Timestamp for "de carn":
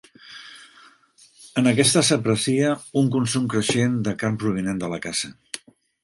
4.07-4.39